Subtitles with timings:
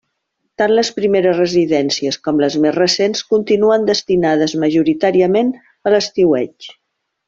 [0.61, 5.57] Tant les primeres residències com les més recents continuen destinades majoritàriament
[5.89, 6.77] a l’estiueig.